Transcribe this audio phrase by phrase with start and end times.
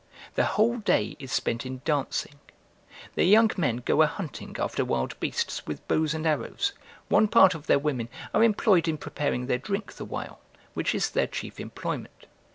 [0.33, 2.39] The whole day is spent in dancing.
[3.13, 6.73] Their young men go a hunting after wild beasts with bows and arrows;
[7.07, 10.39] one part of their women are employed in preparing their drink the while,
[10.73, 12.25] which is their chief employment.